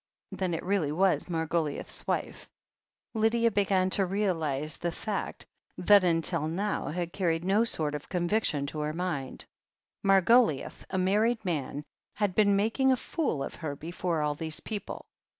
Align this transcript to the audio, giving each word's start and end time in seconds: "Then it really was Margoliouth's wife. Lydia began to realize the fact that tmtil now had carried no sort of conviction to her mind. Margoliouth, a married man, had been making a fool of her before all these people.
"Then 0.31 0.55
it 0.55 0.63
really 0.63 0.91
was 0.91 1.25
Margoliouth's 1.25 2.07
wife. 2.07 2.49
Lydia 3.13 3.51
began 3.51 3.91
to 3.91 4.05
realize 4.07 4.77
the 4.77 4.91
fact 4.91 5.45
that 5.77 6.01
tmtil 6.01 6.49
now 6.49 6.87
had 6.87 7.13
carried 7.13 7.45
no 7.45 7.63
sort 7.63 7.93
of 7.93 8.09
conviction 8.09 8.65
to 8.65 8.79
her 8.79 8.93
mind. 8.93 9.45
Margoliouth, 10.03 10.85
a 10.89 10.97
married 10.97 11.45
man, 11.45 11.83
had 12.15 12.33
been 12.33 12.55
making 12.55 12.91
a 12.91 12.97
fool 12.97 13.43
of 13.43 13.53
her 13.53 13.75
before 13.75 14.23
all 14.23 14.33
these 14.33 14.59
people. 14.59 15.05